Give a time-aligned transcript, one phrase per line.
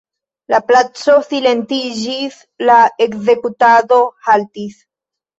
[0.51, 4.81] La placo silentiĝis, la ekzekutado haltis.